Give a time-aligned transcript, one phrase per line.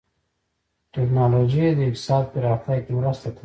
[0.93, 3.39] ټکنالوجي د اقتصاد پراختیا کې مرسته کوي.